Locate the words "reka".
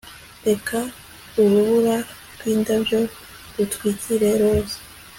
0.47-0.77